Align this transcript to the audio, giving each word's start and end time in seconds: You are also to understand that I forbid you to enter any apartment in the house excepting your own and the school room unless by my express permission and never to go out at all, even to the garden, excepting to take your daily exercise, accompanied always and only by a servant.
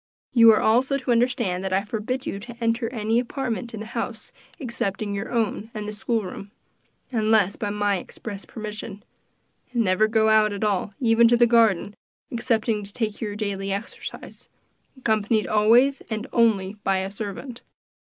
You 0.33 0.49
are 0.51 0.59
also 0.59 0.97
to 0.97 1.11
understand 1.11 1.63
that 1.63 1.71
I 1.71 1.83
forbid 1.83 2.25
you 2.25 2.39
to 2.39 2.57
enter 2.59 2.89
any 2.89 3.19
apartment 3.19 3.71
in 3.71 3.81
the 3.81 3.85
house 3.85 4.31
excepting 4.59 5.13
your 5.13 5.29
own 5.29 5.69
and 5.75 5.87
the 5.87 5.93
school 5.93 6.23
room 6.23 6.49
unless 7.11 7.55
by 7.55 7.69
my 7.69 7.97
express 7.97 8.43
permission 8.43 9.03
and 9.71 9.83
never 9.83 10.05
to 10.07 10.11
go 10.11 10.27
out 10.29 10.53
at 10.53 10.63
all, 10.63 10.95
even 10.99 11.27
to 11.27 11.37
the 11.37 11.45
garden, 11.45 11.93
excepting 12.31 12.83
to 12.83 12.91
take 12.91 13.21
your 13.21 13.35
daily 13.35 13.71
exercise, 13.71 14.49
accompanied 14.97 15.45
always 15.45 16.01
and 16.09 16.25
only 16.33 16.77
by 16.83 16.97
a 16.97 17.11
servant. 17.11 17.61